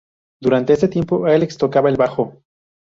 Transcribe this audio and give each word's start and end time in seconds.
Durante 0.41 0.73
este 0.73 0.87
tiempo, 0.87 1.27
Alex 1.27 1.59
tocaba 1.59 1.87
el 1.87 1.95
bajo. 1.95 2.41